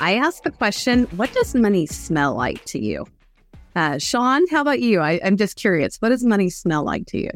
[0.00, 3.06] I asked the question, what does money smell like to you?
[3.76, 5.00] Uh, Shawn, how about you?
[5.00, 5.96] I, am just curious.
[5.98, 7.30] What does money smell like to you?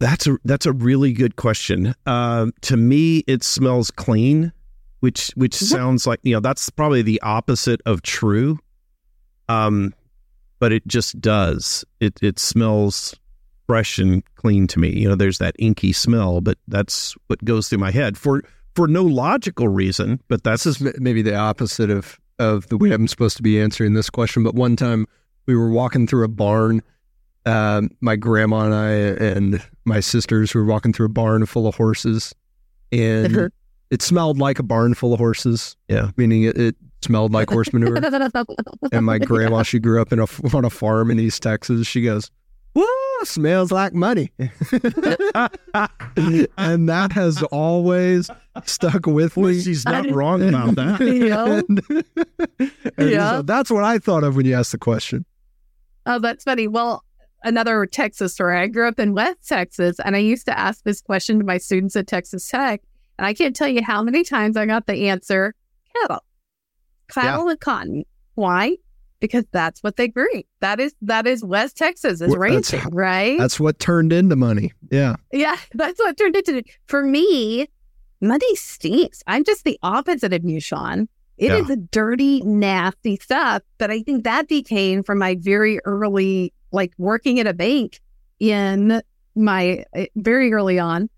[0.00, 1.94] That's a that's a really good question.
[2.06, 4.52] Uh, to me, it smells clean,
[5.00, 5.64] which which mm-hmm.
[5.66, 8.58] sounds like you know that's probably the opposite of true.
[9.48, 9.92] Um,
[10.60, 11.84] but it just does.
[12.00, 13.16] It it smells
[13.66, 14.90] fresh and clean to me.
[14.90, 18.42] You know, there's that inky smell, but that's what goes through my head for
[18.78, 20.20] for no logical reason.
[20.28, 23.60] But that's this is maybe the opposite of of the way I'm supposed to be
[23.60, 24.44] answering this question.
[24.44, 25.04] But one time
[25.46, 26.82] we were walking through a barn.
[27.44, 31.74] Uh, my grandma and I and my sisters were walking through a barn full of
[31.74, 32.32] horses,
[32.92, 33.50] and
[33.90, 35.76] it smelled like a barn full of horses.
[35.88, 37.96] Yeah, meaning it, it smelled like horse manure.
[38.92, 41.84] and my grandma, she grew up in a on a farm in East Texas.
[41.84, 42.30] She goes,
[42.74, 44.50] "Whoa, smells like money," and
[46.88, 48.30] that has always
[48.64, 49.60] stuck with well, me.
[49.60, 51.00] She's not wrong about that.
[51.00, 51.62] yeah,
[52.98, 53.30] and yeah.
[53.30, 55.24] So that's what I thought of when you asked the question.
[56.06, 56.68] Oh, that's funny.
[56.68, 57.04] Well,
[57.44, 58.58] another Texas story.
[58.58, 61.58] I grew up in West Texas, and I used to ask this question to my
[61.58, 62.82] students at Texas Tech,
[63.18, 65.54] and I can't tell you how many times I got the answer
[65.94, 66.24] cattle,
[67.08, 67.50] cattle yeah.
[67.50, 68.04] and cotton.
[68.34, 68.76] Why?
[69.20, 70.42] Because that's what they grew.
[70.60, 73.38] That is that is West Texas is well, ranching, that's, right?
[73.38, 74.72] That's what turned into money.
[74.90, 76.62] Yeah, yeah, that's what turned into.
[76.86, 77.66] For me,
[78.20, 79.22] money stinks.
[79.26, 81.08] I'm just the opposite of you, Shawn.
[81.36, 81.58] It yeah.
[81.58, 83.62] is a dirty, nasty stuff.
[83.78, 88.00] But I think that became from my very early, like working at a bank
[88.40, 89.00] in
[89.34, 91.08] my eh, very early on.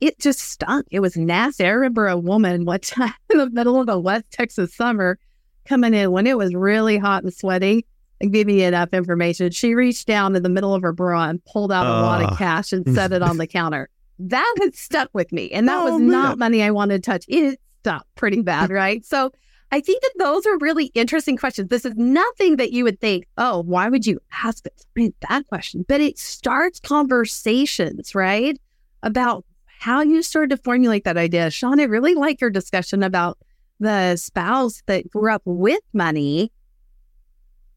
[0.00, 0.86] It just stunk.
[0.90, 1.64] It was nasty.
[1.64, 5.18] I remember a woman one time in the middle of a West Texas summer
[5.64, 7.86] coming in when it was really hot and sweaty
[8.20, 9.50] and give me enough information.
[9.50, 12.02] She reached down in the middle of her bra and pulled out a uh.
[12.02, 13.88] lot of cash and set it on the counter.
[14.18, 15.50] That had stuck with me.
[15.50, 16.10] And that oh, was man.
[16.10, 17.24] not money I wanted to touch.
[17.28, 19.04] It stuck pretty bad, right?
[19.04, 19.32] So
[19.72, 21.68] I think that those are really interesting questions.
[21.68, 24.64] This is nothing that you would think, oh, why would you ask
[24.96, 25.84] that question?
[25.88, 28.58] But it starts conversations, right?
[29.02, 29.44] About
[29.78, 31.50] how you started to formulate that idea.
[31.50, 33.38] Shawn, I really like your discussion about
[33.80, 36.52] the spouse that grew up with money.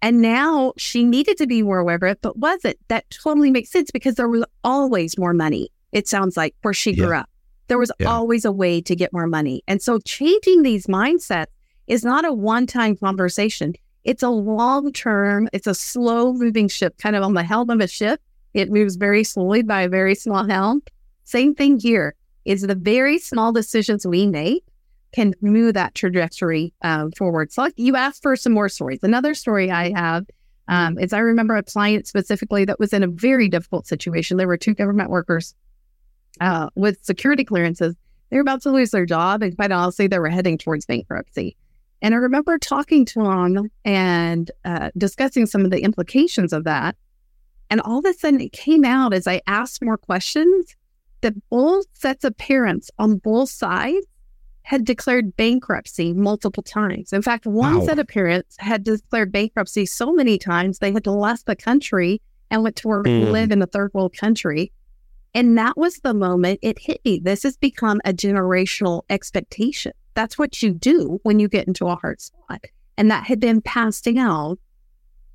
[0.02, 2.78] And now she needed to be more aware of it, but wasn't.
[2.90, 6.94] That totally makes sense because there was always more money, it sounds like, where she
[6.94, 7.22] grew yeah.
[7.22, 7.30] up.
[7.70, 8.08] There was yeah.
[8.08, 9.64] always a way to get more money.
[9.66, 11.48] And so changing these mindsets
[11.88, 13.74] is not a one time conversation.
[14.04, 17.80] It's a long term, it's a slow moving ship, kind of on the helm of
[17.80, 18.20] a ship.
[18.54, 20.84] It moves very slowly by a very small helm.
[21.24, 22.14] Same thing here
[22.44, 24.66] is the very small decisions we make
[25.14, 27.52] can move that trajectory um, forward.
[27.52, 29.00] So you asked for some more stories.
[29.04, 30.26] Another story I have
[30.68, 34.38] um, is I remember a client specifically that was in a very difficult situation.
[34.38, 35.56] There were two government workers
[36.42, 37.96] uh, with security clearances.
[38.30, 41.56] They were about to lose their job, and quite honestly, they were heading towards bankruptcy.
[42.02, 46.96] And I remember talking to him and uh, discussing some of the implications of that.
[47.70, 50.76] And all of a sudden, it came out as I asked more questions
[51.22, 54.06] that both sets of parents on both sides
[54.64, 57.14] had declared bankruptcy multiple times.
[57.14, 57.86] In fact, one wow.
[57.86, 62.22] set of parents had declared bankruptcy so many times they had to left the country
[62.50, 63.30] and went to work, mm.
[63.32, 64.72] live in a third world country.
[65.34, 67.20] And that was the moment it hit me.
[67.20, 69.92] This has become a generational expectation.
[70.14, 72.64] That's what you do when you get into a hard spot.
[72.98, 74.58] And that had been passed down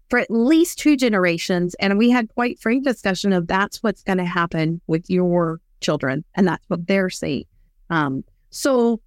[0.08, 1.74] for at least two generations.
[1.80, 6.24] And we had quite frank discussion of that's what's going to happen with your children.
[6.34, 7.44] And that's what they're saying.
[7.90, 9.00] Um, so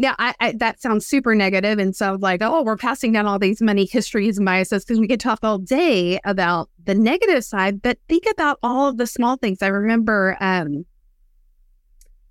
[0.00, 3.40] yeah, I, I, that sounds super negative and so like, oh, we're passing down all
[3.40, 7.82] these money histories and biases because we could talk all day about the negative side,
[7.82, 9.60] but think about all of the small things.
[9.60, 10.86] I remember um,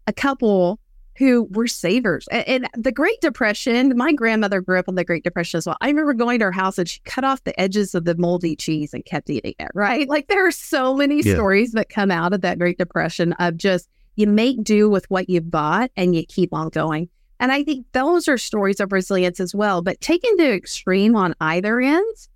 [0.08, 0.80] a couple
[1.18, 2.26] who were savers.
[2.32, 5.76] And, and, the Great Depression, my grandmother grew up in the Great Depression as well.
[5.82, 8.56] I remember going to her house and she cut off the edges of the moldy
[8.56, 10.08] cheese and kept eating it, right?
[10.08, 11.34] Like there are so many yeah.
[11.34, 15.30] stories that come out of that Great Depression of just you make do with what
[15.30, 17.10] you've bought and you keep on going.
[17.40, 19.82] And I think those are stories of resilience as well.
[19.82, 22.30] But taken to extreme on either ends,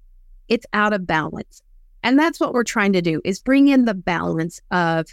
[0.48, 1.62] it's out of balance.
[2.03, 5.07] And that's what we're trying to do is bring in the balance of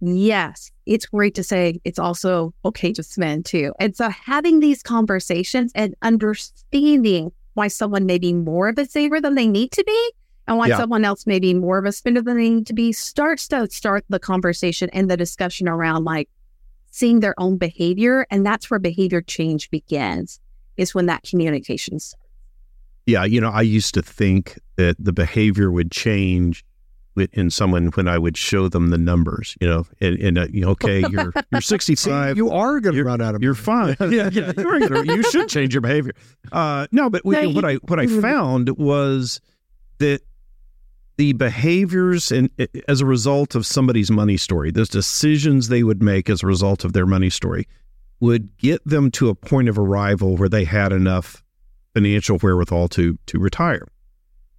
[0.00, 3.72] yes, it's great to say it's also okay to spend too.
[3.80, 9.20] And so having these conversations and understanding why someone may be more of a saver
[9.20, 10.12] than they need to be
[10.46, 10.76] and why yeah.
[10.76, 13.68] someone else may be more of a spender than they need to be starts to
[13.70, 16.28] start the conversation and the discussion around like
[16.94, 18.24] seeing their own behavior.
[18.30, 20.38] And that's where behavior change begins,
[20.76, 22.24] is when that communication starts.
[23.06, 23.24] Yeah.
[23.24, 26.64] You know, I used to think that the behavior would change
[27.32, 31.00] in someone when I would show them the numbers, you know, and, and uh, okay,
[31.10, 32.36] you're you're 65.
[32.36, 33.42] you are going to run out of.
[33.42, 33.96] You're fine.
[34.00, 34.52] yeah, yeah.
[34.56, 36.12] You're gonna, you should change your behavior.
[36.52, 39.40] Uh, no, but we, what I what I found was
[39.98, 40.22] that
[41.16, 42.50] the behaviors and
[42.88, 46.84] as a result of somebody's money story, those decisions they would make as a result
[46.84, 47.66] of their money story,
[48.20, 51.42] would get them to a point of arrival where they had enough
[51.94, 53.86] financial wherewithal to to retire.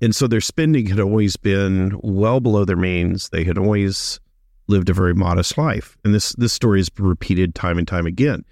[0.02, 3.30] And so their spending had always been well below their means.
[3.30, 4.20] They had always
[4.68, 5.98] lived a very modest life.
[6.04, 8.46] And this this story is repeated time and time again.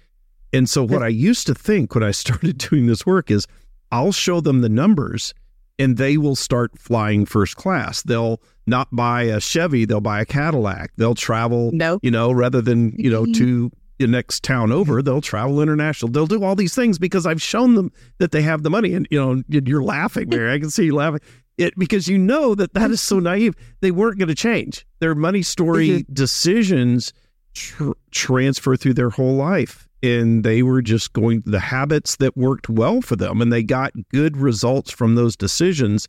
[0.52, 3.46] And so what I used to think when I started doing this work is
[3.90, 5.34] I'll show them the numbers
[5.78, 8.02] and they will start flying first class.
[8.02, 10.92] They'll not buy a Chevy, they'll buy a Cadillac.
[10.96, 11.98] They'll travel, no.
[12.02, 16.10] you know, rather than, you know, to the next town over, they'll travel international.
[16.10, 18.94] They'll do all these things because I've shown them that they have the money.
[18.94, 20.52] And you know, you're laughing, Mary.
[20.52, 21.20] I can see you laughing.
[21.56, 23.54] It because you know that that is so naive.
[23.80, 24.84] They weren't going to change.
[24.98, 26.12] Their money story mm-hmm.
[26.12, 27.12] decisions
[27.54, 32.68] tr- transfer through their whole life, and they were just going the habits that worked
[32.68, 36.08] well for them, and they got good results from those decisions.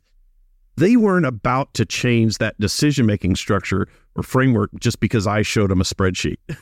[0.76, 5.70] They weren't about to change that decision making structure or framework just because I showed
[5.70, 6.36] them a spreadsheet.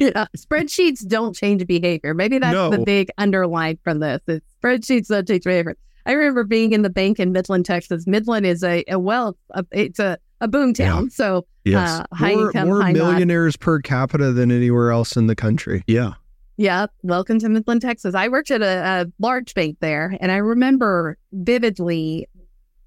[0.00, 2.14] Yeah, spreadsheets don't change behavior.
[2.14, 2.68] Maybe that's no.
[2.68, 4.20] the big underline from this.
[4.26, 5.76] It's spreadsheets don't change behavior.
[6.04, 8.04] I remember being in the bank in Midland, Texas.
[8.04, 11.04] Midland is a, a wealth, a, it's a, a boom town.
[11.04, 11.08] Yeah.
[11.10, 11.88] So yes.
[11.88, 13.64] uh, high more, income, more high millionaires not.
[13.64, 15.84] per capita than anywhere else in the country.
[15.86, 16.14] Yeah.
[16.56, 16.86] Yeah.
[17.02, 18.14] Welcome to Midland, Texas.
[18.14, 22.28] I worked at a, a large bank there, and I remember vividly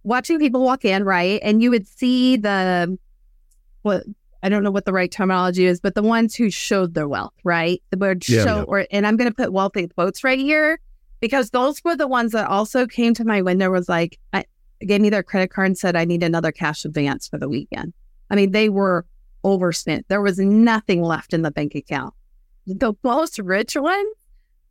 [0.03, 1.41] watching people walk in, right?
[1.43, 2.97] And you would see the
[3.81, 4.05] what
[4.41, 7.33] I don't know what the right terminology is, but the ones who showed their wealth,
[7.43, 7.81] right?
[7.89, 8.63] The would yeah, show, yeah.
[8.63, 10.79] or and I'm going to put wealthy quotes right here
[11.19, 13.69] because those were the ones that also came to my window.
[13.69, 14.45] Was like, I
[14.79, 17.93] gave me their credit card and said I need another cash advance for the weekend.
[18.29, 19.05] I mean, they were
[19.43, 20.07] overspent.
[20.07, 22.13] There was nothing left in the bank account.
[22.67, 24.13] The most rich ones,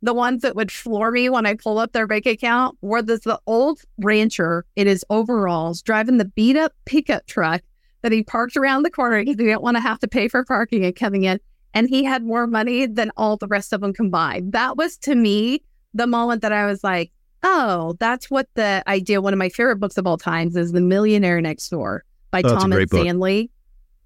[0.01, 3.21] the ones that would floor me when I pull up their bank account, were this
[3.21, 7.61] the old rancher in his overalls driving the beat up pickup truck
[8.03, 10.45] that he parked around the corner because he didn't want to have to pay for
[10.45, 11.39] parking and coming in.
[11.73, 14.53] And he had more money than all the rest of them combined.
[14.53, 15.63] That was to me
[15.93, 17.11] the moment that I was like,
[17.43, 19.21] oh, that's what the idea.
[19.21, 22.49] One of my favorite books of all times is The Millionaire Next Door by oh,
[22.49, 23.49] Thomas Stanley.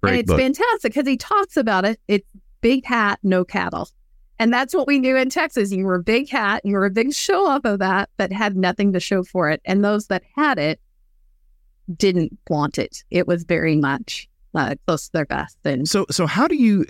[0.02, 0.40] Great and it's book.
[0.40, 2.00] fantastic because he talks about it.
[2.08, 2.26] It's
[2.62, 3.88] big hat, no cattle.
[4.38, 5.70] And that's what we knew in Texas.
[5.70, 8.56] You were a big hat, you were a big show off of that, but had
[8.56, 9.60] nothing to show for it.
[9.64, 10.80] And those that had it
[11.94, 13.04] didn't want it.
[13.10, 15.58] It was very much uh, close to their best.
[15.64, 16.86] And so, so how do you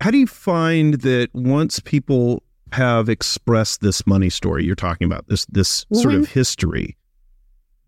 [0.00, 2.42] how do you find that once people
[2.72, 5.96] have expressed this money story you're talking about this this mm-hmm.
[5.96, 6.96] sort of history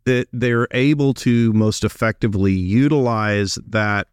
[0.04, 4.06] that they're able to most effectively utilize that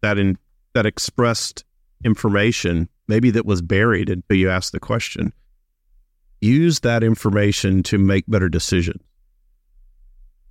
[0.00, 0.38] that in
[0.74, 1.64] that expressed
[2.04, 5.32] information maybe that was buried until you asked the question
[6.40, 9.02] use that information to make better decisions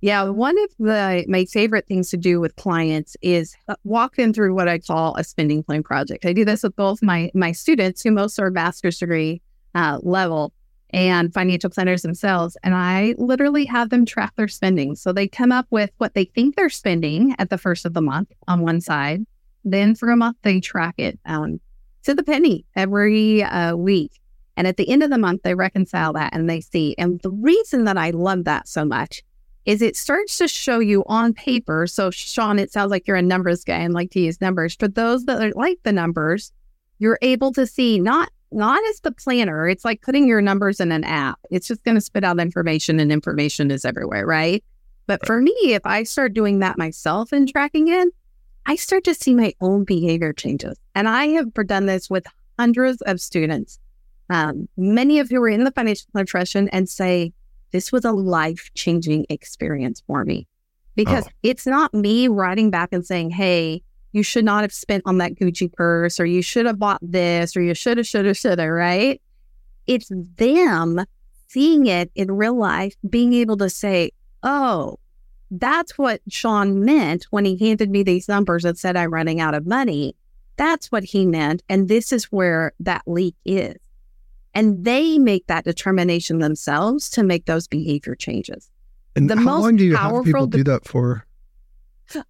[0.04, 4.34] yeah, one of the my favorite things to do with clients is uh, walk them
[4.34, 6.26] through what I call a spending plan project.
[6.26, 9.40] I do this with both my my students, who most are master's degree
[9.74, 10.52] uh, level,
[10.90, 14.94] and financial planners themselves, and I literally have them track their spending.
[14.94, 18.02] So they come up with what they think they're spending at the first of the
[18.02, 19.24] month on one side.
[19.64, 21.60] Then for a month they track it um,
[22.04, 24.20] to the penny every uh, week.
[24.56, 26.94] And at the end of the month, they reconcile that and they see.
[26.96, 29.22] And the reason that I love that so much
[29.64, 31.86] is it starts to show you on paper.
[31.86, 34.76] So, Shawn, it sounds like you're a numbers guy and like to use numbers.
[34.76, 36.52] For those that are like the numbers,
[36.98, 39.68] you're able to see not not as the planner.
[39.68, 41.40] It's like putting your numbers in an app.
[41.50, 44.62] It's just going to spit out information, and information is everywhere, right?
[45.08, 48.08] But for me, if I start doing that myself and tracking it,
[48.66, 50.78] I start to see my own behavior changes.
[50.94, 52.26] And I have done this with
[52.58, 53.78] hundreds of students,
[54.30, 57.32] um, many of who are in the financial profession, and say,
[57.72, 60.46] this was a life changing experience for me
[60.94, 61.30] because oh.
[61.42, 65.34] it's not me writing back and saying, hey, you should not have spent on that
[65.34, 68.60] Gucci purse or you should have bought this or you should have, should have, should
[68.60, 69.20] have, right?
[69.88, 71.04] It's them
[71.48, 74.12] seeing it in real life, being able to say,
[74.44, 74.98] oh,
[75.50, 79.54] that's what Shawn meant when he handed me these numbers and said I'm running out
[79.54, 80.16] of money.
[80.56, 81.62] That's what he meant.
[81.68, 83.76] And this is where that leak is.
[84.54, 88.70] And they make that determination themselves to make those behavior changes.
[89.16, 91.26] And The how most long do you have powerful people de- do that for?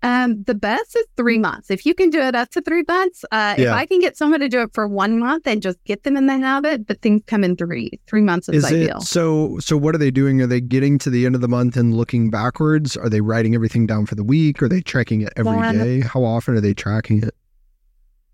[0.03, 1.71] Um, the best is three months.
[1.71, 4.41] If you can do it up to three months, uh, if I can get someone
[4.41, 7.23] to do it for one month and just get them in the habit, but things
[7.27, 7.91] come in three.
[8.07, 8.99] Three months is, Is ideal.
[8.99, 9.59] it so?
[9.59, 10.41] So what are they doing?
[10.41, 12.97] Are they getting to the end of the month and looking backwards?
[12.97, 14.63] Are they writing everything down for the week?
[14.63, 15.99] Are they tracking it every day?
[15.99, 16.05] Yeah.
[16.07, 17.35] How often are they tracking it?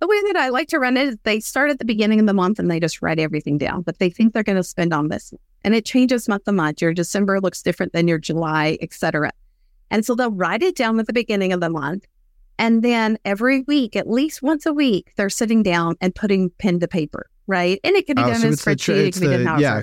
[0.01, 2.27] The way that I like to run it is they start at the beginning of
[2.27, 4.95] the month and they just write everything down, but they think they're going to spend
[4.95, 5.35] on this.
[5.63, 6.81] And it changes month to month.
[6.81, 9.31] Your December looks different than your July, et cetera.
[9.91, 12.07] And so they'll write it down at the beginning of the month.
[12.59, 16.79] And then every week, at least once a week, they're sitting down and putting pen
[16.81, 17.81] to paper, right?
[17.83, 19.83] And it can be Oh, done so in a spreadsheet, it be done yeah,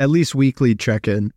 [0.00, 1.32] at least weekly check in.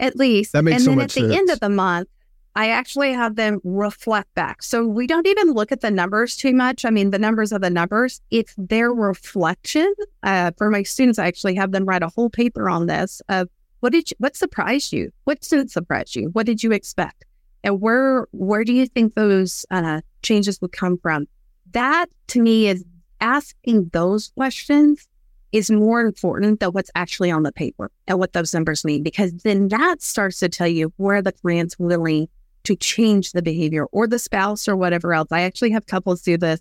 [0.00, 0.52] At least.
[0.52, 2.08] That makes and so then much at the end of the month,
[2.54, 4.62] I actually have them reflect back.
[4.62, 6.84] So we don't even look at the numbers too much.
[6.84, 8.20] I mean, the numbers are the numbers.
[8.30, 9.92] It's their reflection.
[10.22, 13.48] Uh, for my students, I actually have them write a whole paper on this of
[13.80, 15.12] what did you, what surprised you?
[15.24, 16.30] What didn't surprise you?
[16.32, 17.24] What did you expect?
[17.64, 21.26] And where where do you think those uh, changes would come from?
[21.72, 22.84] That to me is
[23.20, 25.08] asking those questions
[25.52, 29.32] is more important than what's actually on the paper and what those numbers mean, because
[29.44, 32.28] then that starts to tell you where the client's willing
[32.64, 35.28] to change the behavior or the spouse or whatever else.
[35.30, 36.60] I actually have couples do this.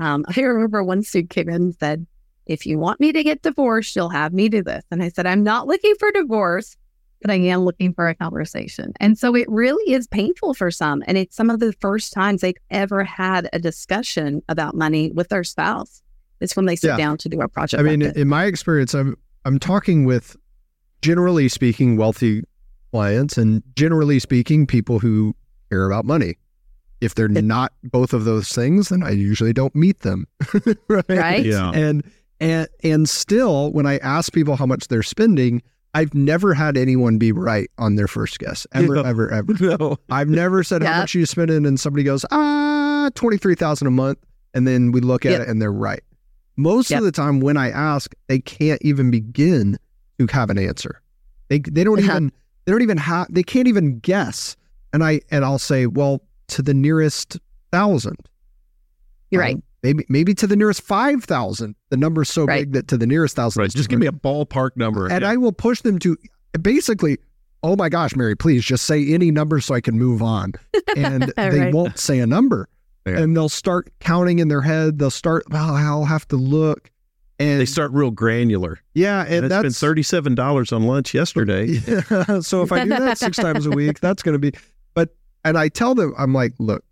[0.00, 2.06] Um, I remember one student came in and said,
[2.46, 4.84] if you want me to get divorced, you'll have me do this.
[4.90, 6.76] And I said, I'm not looking for divorce,
[7.24, 8.92] but I am looking for a conversation.
[9.00, 11.02] And so it really is painful for some.
[11.06, 15.30] And it's some of the first times they've ever had a discussion about money with
[15.30, 16.02] their spouse.
[16.42, 16.96] It's when they sit Yeah.
[16.98, 17.80] down to do a project.
[17.80, 19.16] I mean, like in my experience, I'm
[19.46, 20.36] I'm talking with
[21.00, 22.42] generally speaking wealthy
[22.92, 25.34] clients, and generally speaking people who
[25.70, 26.36] care about money.
[27.00, 30.26] If they're not both of those things, then I usually don't meet them.
[30.88, 31.04] right?
[31.08, 31.44] Right?
[31.46, 31.70] Yeah.
[31.70, 32.04] And
[32.38, 35.62] and and still, when I ask people how much they're spending,
[35.94, 38.66] I've never had anyone be right on their first guess.
[38.72, 39.02] Ever, Yeah.
[39.06, 39.52] ever, ever.
[39.78, 39.96] No.
[40.10, 43.90] I've never said how much you spending, and somebody goes, ah, twenty three thousand a
[43.92, 44.18] month,
[44.54, 45.40] and then we look at Yep.
[45.42, 46.02] it and they're right.
[46.56, 46.98] Most Yep.
[46.98, 49.78] of the time, when I ask, they can't even begin
[50.18, 51.00] to have an answer.
[51.48, 52.10] They they don't Uh-huh.
[52.12, 52.32] even
[52.64, 54.56] they don't even have they can't even guess.
[54.92, 57.38] And I and I'll say, well, to the nearest
[57.72, 58.16] thousand.
[59.30, 59.64] You're Um, right.
[59.84, 61.76] Maybe maybe to the nearest five thousand.
[61.90, 62.62] The number's so Right.
[62.64, 63.60] big that to the nearest thousand.
[63.60, 63.70] Right.
[63.70, 65.06] Just give me a ballpark number.
[65.06, 65.30] and Yeah.
[65.30, 66.16] I will push them to
[66.60, 67.18] basically,
[67.62, 70.54] oh my gosh, Mary, please just say any number so I can move on.
[70.96, 71.74] And they Right.
[71.74, 72.68] won't say a number.
[73.06, 73.18] Yeah.
[73.18, 74.98] And they'll start counting in their head.
[74.98, 76.90] They'll start, well, I'll have to look.
[77.38, 78.78] And they start real granular.
[78.94, 81.66] yeah, And and it's been that's thirty-seven dollars on lunch yesterday.
[81.86, 84.52] Yeah, so if I do that six times a week, that's going to be.
[84.94, 85.14] But
[85.44, 86.84] and I tell them, I'm like, look, at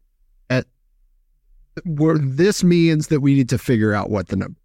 [1.84, 4.58] where this means that we need to figure out what the number,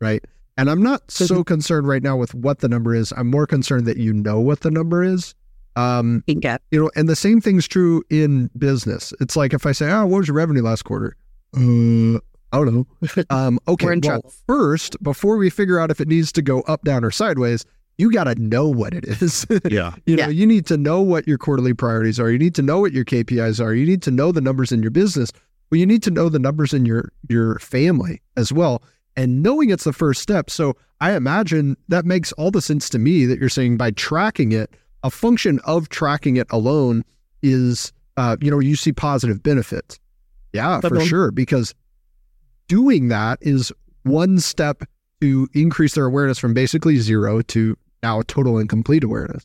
[0.00, 0.24] right?
[0.56, 3.12] And I'm not so concerned right now with what the number is.
[3.16, 5.34] I'm more concerned that you know what the number is.
[5.76, 6.58] Um, Bingo.
[6.70, 9.14] you know, and the same thing's true in business.
[9.20, 11.16] It's like if I say, "Oh, what was your revenue last quarter?"
[11.56, 12.18] Uh,
[12.52, 12.86] I don't know.
[13.30, 14.32] Um, okay, We're in well, trouble.
[14.46, 17.64] first, before we figure out if it needs to go up, down, or sideways,
[17.98, 19.46] you got to know what it is.
[19.70, 19.94] Yeah.
[20.06, 20.26] you Yeah.
[20.26, 22.30] know, you need to know what your quarterly priorities are.
[22.30, 23.72] You need to know what your KPIs are.
[23.72, 25.30] You need to know the numbers in your business.
[25.70, 28.82] Well, you need to know the numbers in your your family as well.
[29.16, 30.50] And knowing it's the first step.
[30.50, 34.52] So I imagine that makes all the sense to me that you're saying by tracking
[34.52, 34.70] it,
[35.02, 37.04] a function of tracking it alone
[37.42, 39.98] is, uh, you know, you see positive benefits.
[40.52, 41.30] Yeah, for sure.
[41.30, 41.74] Because
[42.68, 43.72] doing that is
[44.04, 44.82] one step
[45.20, 49.44] to increase their awareness from basically zero to now total and complete awareness.